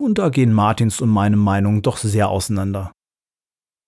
Und 0.00 0.18
da 0.18 0.30
gehen 0.30 0.52
Martins 0.52 1.00
und 1.00 1.10
meine 1.10 1.36
Meinungen 1.36 1.82
doch 1.82 1.98
sehr 1.98 2.30
auseinander. 2.30 2.92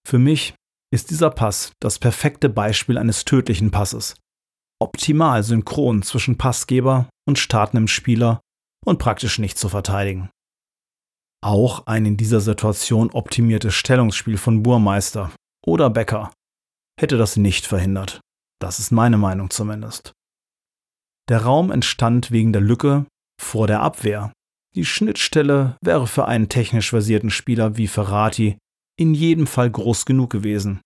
Für 0.06 0.18
mich 0.18 0.54
ist 0.92 1.10
dieser 1.10 1.30
Pass 1.30 1.72
das 1.80 1.98
perfekte 1.98 2.50
Beispiel 2.50 2.98
eines 2.98 3.24
tödlichen 3.24 3.70
Passes. 3.70 4.14
Optimal 4.82 5.44
synchron 5.44 6.02
zwischen 6.02 6.36
Passgeber 6.36 7.08
und 7.24 7.38
startendem 7.38 7.86
Spieler 7.86 8.40
und 8.84 8.98
praktisch 8.98 9.38
nicht 9.38 9.56
zu 9.56 9.68
verteidigen. 9.68 10.28
Auch 11.40 11.86
ein 11.86 12.04
in 12.04 12.16
dieser 12.16 12.40
Situation 12.40 13.10
optimiertes 13.10 13.74
Stellungsspiel 13.74 14.38
von 14.38 14.64
Burmeister 14.64 15.30
oder 15.64 15.88
Becker 15.88 16.32
hätte 17.00 17.16
das 17.16 17.36
nicht 17.36 17.64
verhindert. 17.64 18.20
Das 18.60 18.80
ist 18.80 18.90
meine 18.90 19.18
Meinung 19.18 19.50
zumindest. 19.50 20.14
Der 21.28 21.42
Raum 21.42 21.70
entstand 21.70 22.32
wegen 22.32 22.52
der 22.52 22.62
Lücke 22.62 23.06
vor 23.40 23.68
der 23.68 23.82
Abwehr. 23.82 24.32
Die 24.74 24.84
Schnittstelle 24.84 25.76
wäre 25.80 26.08
für 26.08 26.26
einen 26.26 26.48
technisch 26.48 26.90
versierten 26.90 27.30
Spieler 27.30 27.76
wie 27.76 27.86
Ferrati 27.86 28.58
in 28.98 29.14
jedem 29.14 29.46
Fall 29.46 29.70
groß 29.70 30.06
genug 30.06 30.30
gewesen. 30.30 30.80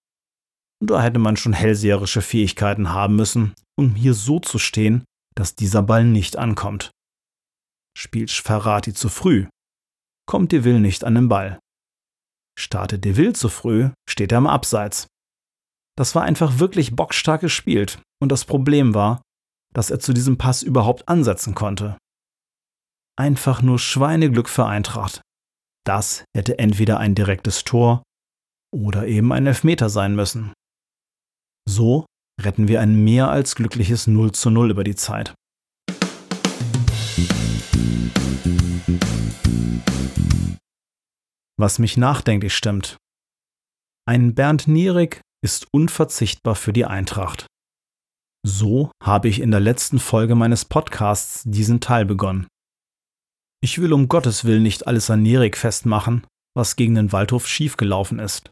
Und 0.80 0.90
da 0.90 1.02
hätte 1.02 1.18
man 1.18 1.36
schon 1.36 1.52
hellseherische 1.52 2.22
Fähigkeiten 2.22 2.90
haben 2.90 3.16
müssen, 3.16 3.54
um 3.78 3.94
hier 3.94 4.14
so 4.14 4.40
zu 4.40 4.58
stehen, 4.58 5.04
dass 5.34 5.54
dieser 5.54 5.82
Ball 5.82 6.04
nicht 6.04 6.36
ankommt. 6.36 6.90
Spielt 7.96 8.30
Ferrati 8.30 8.92
zu 8.92 9.08
früh, 9.08 9.48
kommt 10.26 10.52
De 10.52 10.64
Will 10.64 10.80
nicht 10.80 11.04
an 11.04 11.14
den 11.14 11.28
Ball. 11.28 11.58
Startet 12.58 13.04
De 13.04 13.16
Will 13.16 13.34
zu 13.34 13.48
früh, 13.48 13.90
steht 14.08 14.32
er 14.32 14.38
im 14.38 14.46
Abseits. 14.46 15.06
Das 15.96 16.14
war 16.14 16.24
einfach 16.24 16.58
wirklich 16.58 16.94
bockstark 16.94 17.40
gespielt 17.40 18.00
und 18.20 18.30
das 18.30 18.44
Problem 18.44 18.94
war, 18.94 19.22
dass 19.72 19.90
er 19.90 20.00
zu 20.00 20.12
diesem 20.12 20.36
Pass 20.38 20.62
überhaupt 20.62 21.08
ansetzen 21.08 21.54
konnte. 21.54 21.96
Einfach 23.18 23.62
nur 23.62 23.78
Schweineglück 23.78 24.48
für 24.48 24.66
Eintracht. 24.66 25.22
Das 25.86 26.24
hätte 26.36 26.58
entweder 26.58 26.98
ein 26.98 27.14
direktes 27.14 27.64
Tor 27.64 28.02
oder 28.74 29.06
eben 29.06 29.32
ein 29.32 29.46
Elfmeter 29.46 29.88
sein 29.88 30.14
müssen. 30.14 30.52
So 31.68 32.06
retten 32.40 32.68
wir 32.68 32.80
ein 32.80 33.04
mehr 33.04 33.30
als 33.30 33.54
glückliches 33.54 34.06
0 34.06 34.32
zu 34.32 34.50
0 34.50 34.70
über 34.70 34.84
die 34.84 34.94
Zeit. 34.94 35.34
Was 41.58 41.78
mich 41.78 41.96
nachdenklich 41.96 42.54
stimmt. 42.54 42.96
Ein 44.06 44.34
Bernd 44.34 44.68
Nierig 44.68 45.20
ist 45.42 45.66
unverzichtbar 45.72 46.54
für 46.54 46.72
die 46.72 46.84
Eintracht. 46.84 47.46
So 48.46 48.92
habe 49.02 49.28
ich 49.28 49.40
in 49.40 49.50
der 49.50 49.60
letzten 49.60 49.98
Folge 49.98 50.34
meines 50.34 50.64
Podcasts 50.64 51.42
diesen 51.44 51.80
Teil 51.80 52.04
begonnen. 52.04 52.46
Ich 53.62 53.80
will 53.80 53.92
um 53.92 54.08
Gottes 54.08 54.44
Willen 54.44 54.62
nicht 54.62 54.86
alles 54.86 55.10
an 55.10 55.22
Nierig 55.22 55.56
festmachen, 55.56 56.26
was 56.54 56.76
gegen 56.76 56.94
den 56.94 57.10
Waldhof 57.10 57.48
schiefgelaufen 57.48 58.18
ist. 58.20 58.50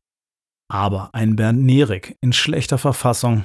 Aber 0.71 1.11
ein 1.13 1.37
Bernd 1.37 1.63
Nierig 1.63 2.17
in 2.21 2.33
schlechter 2.33 2.79
Verfassung 2.79 3.45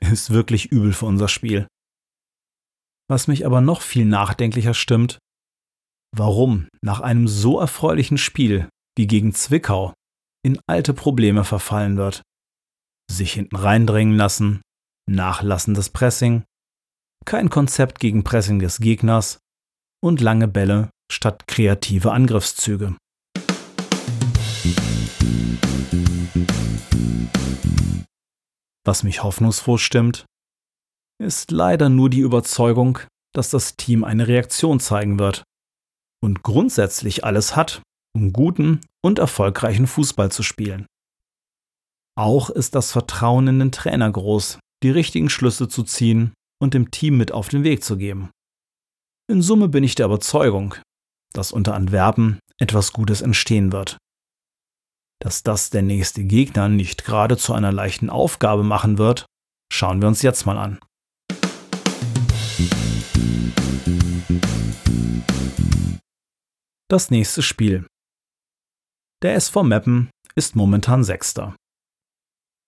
ist 0.00 0.30
wirklich 0.30 0.66
übel 0.66 0.92
für 0.92 1.06
unser 1.06 1.28
Spiel. 1.28 1.66
Was 3.08 3.26
mich 3.26 3.44
aber 3.44 3.60
noch 3.60 3.82
viel 3.82 4.04
nachdenklicher 4.04 4.74
stimmt, 4.74 5.18
warum 6.16 6.68
nach 6.82 7.00
einem 7.00 7.28
so 7.28 7.58
erfreulichen 7.58 8.18
Spiel 8.18 8.68
wie 8.96 9.06
gegen 9.06 9.34
Zwickau 9.34 9.94
in 10.44 10.58
alte 10.66 10.94
Probleme 10.94 11.44
verfallen 11.44 11.96
wird. 11.96 12.22
Sich 13.10 13.32
hinten 13.32 13.56
reindrängen 13.56 14.16
lassen, 14.16 14.62
nachlassendes 15.08 15.90
Pressing, 15.90 16.44
kein 17.24 17.50
Konzept 17.50 18.00
gegen 18.00 18.24
Pressing 18.24 18.58
des 18.60 18.78
Gegners 18.78 19.38
und 20.02 20.20
lange 20.20 20.48
Bälle 20.48 20.90
statt 21.10 21.46
kreative 21.46 22.12
Angriffszüge. 22.12 22.96
Was 28.84 29.02
mich 29.02 29.22
hoffnungsfroh 29.22 29.78
stimmt, 29.78 30.24
ist 31.20 31.50
leider 31.50 31.88
nur 31.88 32.10
die 32.10 32.20
Überzeugung, 32.20 32.98
dass 33.34 33.50
das 33.50 33.76
Team 33.76 34.04
eine 34.04 34.26
Reaktion 34.26 34.80
zeigen 34.80 35.18
wird 35.18 35.44
und 36.22 36.42
grundsätzlich 36.42 37.24
alles 37.24 37.56
hat, 37.56 37.82
um 38.14 38.32
guten 38.32 38.80
und 39.02 39.18
erfolgreichen 39.18 39.86
Fußball 39.86 40.32
zu 40.32 40.42
spielen. 40.42 40.86
Auch 42.16 42.50
ist 42.50 42.74
das 42.74 42.90
Vertrauen 42.92 43.46
in 43.48 43.58
den 43.60 43.72
Trainer 43.72 44.10
groß, 44.10 44.58
die 44.82 44.90
richtigen 44.90 45.30
Schlüsse 45.30 45.68
zu 45.68 45.84
ziehen 45.84 46.32
und 46.60 46.74
dem 46.74 46.90
Team 46.90 47.16
mit 47.16 47.32
auf 47.32 47.48
den 47.48 47.64
Weg 47.64 47.84
zu 47.84 47.96
geben. 47.96 48.30
In 49.28 49.42
Summe 49.42 49.68
bin 49.68 49.84
ich 49.84 49.94
der 49.94 50.06
Überzeugung, 50.06 50.74
dass 51.32 51.52
unter 51.52 51.74
Antwerpen 51.74 52.40
etwas 52.58 52.92
Gutes 52.92 53.22
entstehen 53.22 53.72
wird. 53.72 53.96
Dass 55.30 55.44
das 55.44 55.70
der 55.70 55.82
nächste 55.82 56.24
Gegner 56.24 56.68
nicht 56.68 57.04
gerade 57.04 57.36
zu 57.36 57.54
einer 57.54 57.70
leichten 57.70 58.10
Aufgabe 58.10 58.64
machen 58.64 58.98
wird, 58.98 59.26
schauen 59.72 60.00
wir 60.00 60.08
uns 60.08 60.22
jetzt 60.22 60.44
mal 60.44 60.58
an. 60.58 60.80
Das 66.88 67.12
nächste 67.12 67.42
Spiel. 67.42 67.86
Der 69.22 69.36
SV 69.36 69.62
Meppen 69.62 70.10
ist 70.34 70.56
momentan 70.56 71.04
Sechster. 71.04 71.54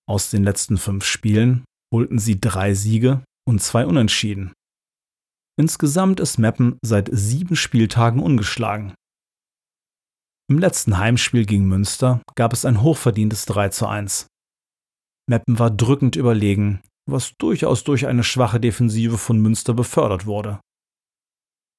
Aus 0.08 0.30
den 0.30 0.44
letzten 0.44 0.78
fünf 0.78 1.04
Spielen 1.04 1.64
holten 1.92 2.20
sie 2.20 2.40
drei 2.40 2.74
Siege 2.74 3.24
und 3.44 3.60
zwei 3.60 3.84
Unentschieden. 3.86 4.52
Insgesamt 5.58 6.20
ist 6.20 6.38
Meppen 6.38 6.78
seit 6.80 7.10
sieben 7.10 7.56
Spieltagen 7.56 8.22
ungeschlagen. 8.22 8.94
Im 10.52 10.58
letzten 10.58 10.98
Heimspiel 10.98 11.46
gegen 11.46 11.66
Münster 11.66 12.20
gab 12.34 12.52
es 12.52 12.66
ein 12.66 12.82
hochverdientes 12.82 13.46
3 13.46 13.70
zu 13.70 13.86
1. 13.86 14.26
Meppen 15.26 15.58
war 15.58 15.70
drückend 15.70 16.14
überlegen, 16.14 16.82
was 17.08 17.32
durchaus 17.38 17.84
durch 17.84 18.06
eine 18.06 18.22
schwache 18.22 18.60
Defensive 18.60 19.16
von 19.16 19.40
Münster 19.40 19.72
befördert 19.72 20.26
wurde. 20.26 20.60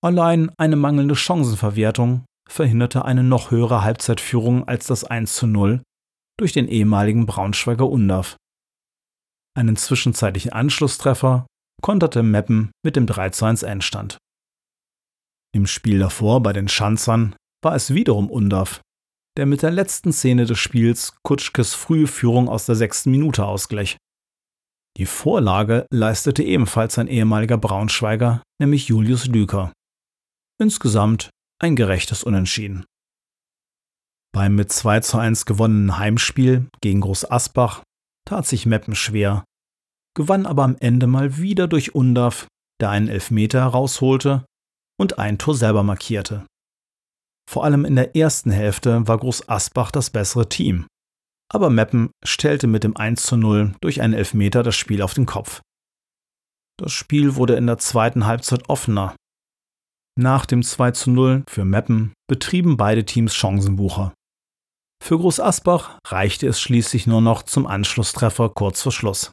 Allein 0.04 0.52
eine 0.58 0.76
mangelnde 0.76 1.16
Chancenverwertung 1.16 2.26
verhinderte 2.50 3.06
eine 3.06 3.22
noch 3.22 3.52
höhere 3.52 3.84
Halbzeitführung 3.84 4.68
als 4.68 4.88
das 4.88 5.04
1 5.04 5.36
zu 5.36 5.46
0 5.46 5.84
durch 6.40 6.54
den 6.54 6.68
ehemaligen 6.68 7.28
Braunschweiger 7.28 7.88
Undav. 7.88 8.38
Einen 9.56 9.76
zwischenzeitlichen 9.76 10.52
Anschlusstreffer 10.52 11.46
konterte 11.84 12.24
Meppen 12.24 12.72
mit 12.84 12.96
dem 12.96 13.06
3 13.06 13.30
zu 13.30 13.46
1 13.46 13.62
Endstand. 13.62 14.18
Im 15.56 15.68
Spiel 15.68 16.00
davor 16.00 16.42
bei 16.42 16.54
den 16.54 16.68
Schanzern 16.68 17.36
war 17.64 17.76
es 17.76 17.94
wiederum 17.94 18.30
Undav, 18.30 18.82
der 19.38 19.46
mit 19.46 19.62
der 19.62 19.72
letzten 19.72 20.14
Szene 20.14 20.46
des 20.46 20.60
Spiels 20.60 21.14
Kutschkes 21.24 21.74
frühe 21.74 22.08
Führung 22.08 22.50
aus 22.50 22.66
der 22.66 22.76
sechsten 22.76 23.12
Minute 23.12 23.46
ausglich. 23.46 23.98
Die 24.98 25.08
Vorlage 25.08 25.88
leistete 25.92 26.44
ebenfalls 26.44 27.00
ein 27.00 27.08
ehemaliger 27.08 27.58
Braunschweiger, 27.58 28.44
nämlich 28.60 28.88
Julius 28.88 29.26
Lüker. 29.26 29.74
Insgesamt 30.62 31.32
ein 31.60 31.76
gerechtes 31.76 32.24
Unentschieden. 32.24 32.86
Beim 34.34 34.56
mit 34.56 34.72
2 34.72 35.00
zu 35.00 35.18
1 35.18 35.46
gewonnenen 35.46 35.98
Heimspiel 35.98 36.68
gegen 36.82 37.02
Groß 37.02 37.30
Asbach 37.30 37.84
tat 38.28 38.46
sich 38.48 38.66
Meppen 38.66 38.96
schwer, 38.96 39.44
gewann 40.16 40.46
aber 40.46 40.64
am 40.64 40.76
Ende 40.80 41.08
mal 41.08 41.38
wieder 41.38 41.68
durch 41.68 41.96
Undav, 41.96 42.48
der 42.82 42.90
einen 42.90 43.08
Elfmeter 43.08 43.62
herausholte 43.62 44.46
und 45.00 45.18
ein 45.20 45.38
Tor 45.38 45.56
selber 45.56 45.84
markierte. 45.84 46.46
Vor 47.54 47.66
allem 47.66 47.86
in 47.86 47.96
der 47.96 48.16
ersten 48.16 48.50
Hälfte 48.50 49.08
war 49.08 49.20
Groß 49.20 49.48
Asbach 49.48 49.92
das 49.92 50.10
bessere 50.10 50.50
Team, 50.50 50.88
aber 51.54 51.70
Meppen 51.70 52.10
stellte 52.26 52.66
mit 52.66 52.84
dem 52.84 52.98
1 52.98 53.22
zu 53.22 53.38
0 53.38 53.76
durch 53.80 54.02
einen 54.02 54.16
Elfmeter 54.16 54.64
das 54.64 54.76
Spiel 54.76 55.04
auf 55.04 55.14
den 55.14 55.28
Kopf. 55.28 55.62
Das 56.80 56.92
Spiel 56.92 57.36
wurde 57.36 57.54
in 57.54 57.68
der 57.68 57.78
zweiten 57.78 58.26
Halbzeit 58.26 58.70
offener. 58.70 59.16
Nach 60.20 60.48
dem 60.48 60.64
2 60.64 60.92
zu 60.94 61.12
0 61.12 61.44
für 61.48 61.64
Meppen 61.64 62.14
betrieben 62.28 62.76
beide 62.76 63.06
Teams 63.06 63.36
Chancenbucher. 63.36 64.16
Für 65.04 65.20
Groß 65.20 65.40
Asbach 65.40 66.00
reichte 66.08 66.48
es 66.48 66.60
schließlich 66.60 67.06
nur 67.06 67.22
noch 67.22 67.44
zum 67.44 67.68
Anschlusstreffer 67.68 68.50
kurz 68.50 68.82
vor 68.82 68.92
Schluss. 68.92 69.30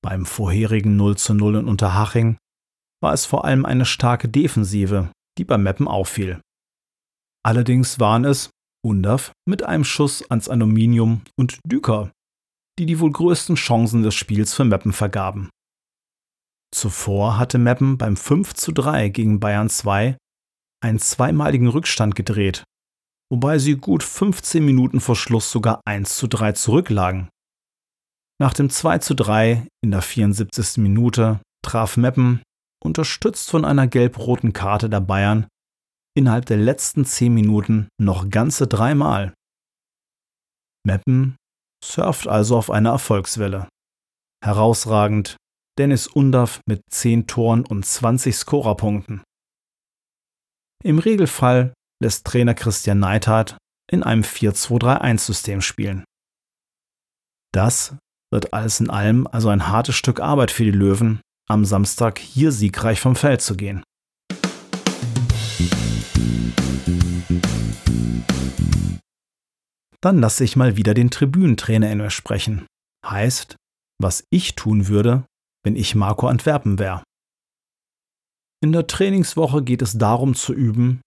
Beim 0.00 0.24
vorherigen 0.26 0.94
0 0.94 1.16
zu 1.16 1.34
0 1.34 1.56
in 1.56 1.66
Unterhaching 1.66 2.36
war 3.02 3.14
es 3.14 3.26
vor 3.26 3.44
allem 3.44 3.66
eine 3.66 3.84
starke 3.84 4.28
Defensive, 4.28 5.10
die 5.38 5.44
bei 5.44 5.58
Meppen 5.58 5.88
auffiel. 5.88 6.40
Allerdings 7.44 7.98
waren 7.98 8.24
es 8.24 8.50
Undav 8.84 9.32
mit 9.46 9.62
einem 9.62 9.84
Schuss 9.84 10.28
ans 10.30 10.48
Aluminium 10.48 11.22
und 11.36 11.58
Düker, 11.64 12.12
die 12.78 12.86
die 12.86 13.00
wohl 13.00 13.10
größten 13.10 13.56
Chancen 13.56 14.02
des 14.02 14.14
Spiels 14.14 14.54
für 14.54 14.64
Meppen 14.64 14.92
vergaben. 14.92 15.50
Zuvor 16.72 17.38
hatte 17.38 17.58
Meppen 17.58 17.98
beim 17.98 18.16
5 18.16 18.54
zu 18.54 18.72
3 18.72 19.08
gegen 19.08 19.40
Bayern 19.40 19.68
2 19.68 20.16
einen 20.80 20.98
zweimaligen 20.98 21.68
Rückstand 21.68 22.14
gedreht, 22.14 22.62
wobei 23.32 23.58
sie 23.58 23.76
gut 23.76 24.02
15 24.02 24.64
Minuten 24.64 25.00
vor 25.00 25.16
Schluss 25.16 25.50
sogar 25.50 25.80
1 25.86 26.16
zu 26.16 26.28
3 26.28 26.52
zurücklagen. 26.52 27.28
Nach 28.40 28.54
dem 28.54 28.70
2 28.70 28.98
zu 28.98 29.14
3 29.14 29.66
in 29.82 29.90
der 29.90 30.02
74. 30.02 30.76
Minute 30.76 31.40
traf 31.64 31.96
Meppen, 31.96 32.42
unterstützt 32.84 33.50
von 33.50 33.64
einer 33.64 33.88
gelb-roten 33.88 34.52
Karte 34.52 34.88
der 34.88 35.00
Bayern, 35.00 35.48
innerhalb 36.18 36.46
der 36.46 36.56
letzten 36.56 37.04
10 37.04 37.32
Minuten 37.32 37.88
noch 38.00 38.28
ganze 38.28 38.66
dreimal. 38.66 39.32
Meppen 40.84 41.36
surft 41.82 42.26
also 42.26 42.56
auf 42.56 42.70
einer 42.70 42.90
Erfolgswelle. 42.90 43.68
Herausragend 44.44 45.36
Dennis 45.78 46.08
Undav 46.08 46.60
mit 46.66 46.82
10 46.90 47.28
Toren 47.28 47.64
und 47.64 47.86
20 47.86 48.34
Scorerpunkten. 48.34 49.22
Im 50.82 50.98
Regelfall 50.98 51.72
lässt 52.02 52.26
Trainer 52.26 52.54
Christian 52.54 52.98
Neithardt 52.98 53.56
in 53.90 54.02
einem 54.02 54.22
4-2-3-1-System 54.22 55.60
spielen. 55.60 56.04
Das 57.52 57.96
wird 58.32 58.52
alles 58.52 58.80
in 58.80 58.90
allem 58.90 59.26
also 59.26 59.48
ein 59.48 59.68
hartes 59.68 59.94
Stück 59.94 60.20
Arbeit 60.20 60.50
für 60.50 60.64
die 60.64 60.70
Löwen, 60.70 61.20
am 61.48 61.64
Samstag 61.64 62.18
hier 62.18 62.52
siegreich 62.52 63.00
vom 63.00 63.16
Feld 63.16 63.40
zu 63.40 63.56
gehen. 63.56 63.82
Dann 70.00 70.20
lasse 70.20 70.44
ich 70.44 70.56
mal 70.56 70.76
wieder 70.76 70.94
den 70.94 71.10
Tribünentrainer 71.10 71.90
in 71.90 71.98
mir 71.98 72.10
sprechen. 72.10 72.66
Heißt, 73.04 73.56
was 74.00 74.24
ich 74.30 74.54
tun 74.54 74.86
würde, 74.88 75.26
wenn 75.64 75.76
ich 75.76 75.94
Marco 75.94 76.28
Antwerpen 76.28 76.78
wäre. 76.78 77.02
In 78.62 78.72
der 78.72 78.86
Trainingswoche 78.86 79.62
geht 79.62 79.82
es 79.82 79.98
darum 79.98 80.34
zu 80.34 80.52
üben, 80.52 81.00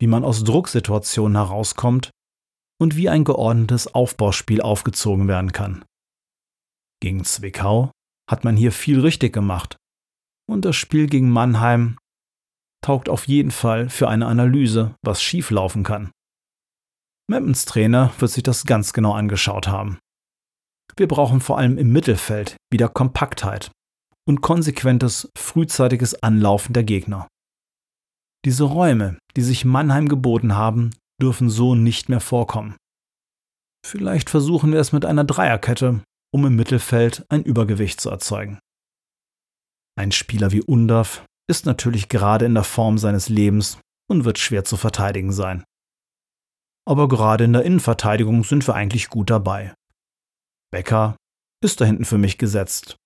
wie 0.00 0.06
man 0.06 0.24
aus 0.24 0.44
Drucksituationen 0.44 1.36
herauskommt 1.36 2.10
und 2.80 2.96
wie 2.96 3.08
ein 3.08 3.24
geordnetes 3.24 3.92
Aufbauspiel 3.94 4.60
aufgezogen 4.60 5.28
werden 5.28 5.52
kann. 5.52 5.84
Gegen 7.00 7.24
Zwickau 7.24 7.90
hat 8.28 8.44
man 8.44 8.56
hier 8.56 8.72
viel 8.72 9.00
richtig 9.00 9.32
gemacht. 9.32 9.76
Und 10.48 10.64
das 10.64 10.76
Spiel 10.76 11.06
gegen 11.06 11.30
Mannheim 11.30 11.98
taugt 12.84 13.08
auf 13.08 13.26
jeden 13.28 13.50
Fall 13.50 13.88
für 13.88 14.08
eine 14.08 14.26
Analyse, 14.26 14.94
was 15.02 15.22
schieflaufen 15.22 15.84
kann. 15.84 16.10
Meppens 17.30 17.64
Trainer 17.64 18.12
wird 18.18 18.30
sich 18.30 18.42
das 18.42 18.64
ganz 18.64 18.92
genau 18.92 19.12
angeschaut 19.12 19.68
haben. 19.68 19.98
Wir 20.96 21.08
brauchen 21.08 21.40
vor 21.40 21.58
allem 21.58 21.76
im 21.78 21.92
Mittelfeld 21.92 22.56
wieder 22.72 22.88
Kompaktheit 22.88 23.70
und 24.26 24.40
konsequentes, 24.40 25.28
frühzeitiges 25.36 26.22
Anlaufen 26.22 26.72
der 26.72 26.84
Gegner. 26.84 27.28
Diese 28.44 28.64
Räume, 28.64 29.18
die 29.36 29.42
sich 29.42 29.64
Mannheim 29.64 30.08
geboten 30.08 30.54
haben, 30.54 30.90
dürfen 31.20 31.50
so 31.50 31.74
nicht 31.74 32.08
mehr 32.08 32.20
vorkommen. 32.20 32.76
Vielleicht 33.86 34.30
versuchen 34.30 34.72
wir 34.72 34.80
es 34.80 34.92
mit 34.92 35.04
einer 35.04 35.24
Dreierkette 35.24 36.02
um 36.32 36.44
im 36.44 36.56
Mittelfeld 36.56 37.24
ein 37.28 37.42
Übergewicht 37.42 38.00
zu 38.00 38.10
erzeugen. 38.10 38.58
Ein 39.98 40.12
Spieler 40.12 40.52
wie 40.52 40.62
Undav 40.62 41.24
ist 41.48 41.66
natürlich 41.66 42.08
gerade 42.08 42.44
in 42.44 42.54
der 42.54 42.64
Form 42.64 42.98
seines 42.98 43.28
Lebens 43.28 43.78
und 44.08 44.24
wird 44.24 44.38
schwer 44.38 44.64
zu 44.64 44.76
verteidigen 44.76 45.32
sein. 45.32 45.64
Aber 46.86 47.08
gerade 47.08 47.44
in 47.44 47.52
der 47.52 47.64
Innenverteidigung 47.64 48.44
sind 48.44 48.66
wir 48.66 48.74
eigentlich 48.74 49.08
gut 49.08 49.30
dabei. 49.30 49.74
Becker 50.70 51.16
ist 51.62 51.80
da 51.80 51.84
hinten 51.84 52.04
für 52.04 52.18
mich 52.18 52.38
gesetzt. 52.38 52.96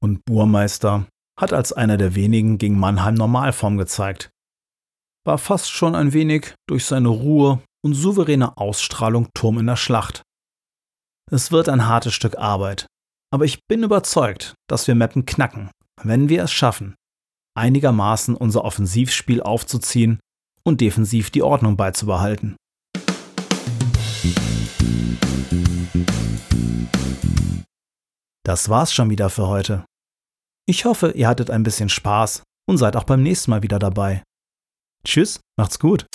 Und 0.00 0.24
Burmeister 0.24 1.06
hat 1.38 1.52
als 1.52 1.72
einer 1.72 1.96
der 1.96 2.14
wenigen 2.14 2.58
gegen 2.58 2.78
Mannheim 2.78 3.14
Normalform 3.14 3.76
gezeigt. 3.76 4.30
War 5.24 5.38
fast 5.38 5.70
schon 5.70 5.94
ein 5.94 6.12
wenig 6.12 6.54
durch 6.68 6.84
seine 6.84 7.08
Ruhe 7.08 7.62
und 7.84 7.94
souveräne 7.94 8.56
Ausstrahlung 8.56 9.28
Turm 9.34 9.58
in 9.58 9.66
der 9.66 9.76
Schlacht. 9.76 10.22
Es 11.30 11.50
wird 11.50 11.68
ein 11.68 11.86
hartes 11.86 12.14
Stück 12.14 12.36
Arbeit, 12.38 12.86
aber 13.32 13.44
ich 13.44 13.60
bin 13.66 13.82
überzeugt, 13.82 14.54
dass 14.68 14.86
wir 14.86 14.94
Mappen 14.94 15.26
knacken, 15.26 15.70
wenn 16.02 16.28
wir 16.28 16.44
es 16.44 16.52
schaffen, 16.52 16.94
einigermaßen 17.56 18.36
unser 18.36 18.64
Offensivspiel 18.64 19.42
aufzuziehen 19.42 20.20
und 20.62 20.80
defensiv 20.80 21.30
die 21.30 21.42
Ordnung 21.42 21.76
beizubehalten. 21.76 22.56
Das 28.44 28.68
war's 28.68 28.92
schon 28.92 29.10
wieder 29.10 29.28
für 29.28 29.48
heute. 29.48 29.84
Ich 30.68 30.84
hoffe, 30.84 31.12
ihr 31.12 31.28
hattet 31.28 31.50
ein 31.50 31.62
bisschen 31.62 31.88
Spaß 31.88 32.42
und 32.68 32.78
seid 32.78 32.96
auch 32.96 33.04
beim 33.04 33.22
nächsten 33.22 33.50
Mal 33.50 33.62
wieder 33.62 33.78
dabei. 33.78 34.22
Tschüss, 35.04 35.40
macht's 35.56 35.78
gut. 35.78 36.06